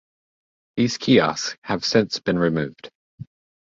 These 0.77 0.97
kiosks 0.97 1.55
have 1.61 1.85
since 1.85 2.17
been 2.17 2.39
removed. 2.39 2.89